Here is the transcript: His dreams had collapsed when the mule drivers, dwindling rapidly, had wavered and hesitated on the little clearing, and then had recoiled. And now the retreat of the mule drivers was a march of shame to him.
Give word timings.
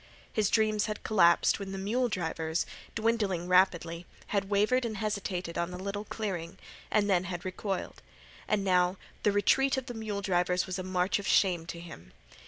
His 0.33 0.49
dreams 0.49 0.87
had 0.87 1.03
collapsed 1.03 1.59
when 1.59 1.71
the 1.73 1.77
mule 1.77 2.09
drivers, 2.09 2.65
dwindling 2.95 3.47
rapidly, 3.47 4.07
had 4.29 4.49
wavered 4.49 4.83
and 4.83 4.97
hesitated 4.97 5.59
on 5.59 5.69
the 5.69 5.77
little 5.77 6.05
clearing, 6.05 6.57
and 6.89 7.07
then 7.07 7.25
had 7.25 7.45
recoiled. 7.45 8.01
And 8.47 8.63
now 8.63 8.97
the 9.21 9.31
retreat 9.31 9.77
of 9.77 9.85
the 9.85 9.93
mule 9.93 10.23
drivers 10.23 10.65
was 10.65 10.79
a 10.79 10.83
march 10.83 11.19
of 11.19 11.27
shame 11.27 11.67
to 11.67 11.79
him. 11.79 12.13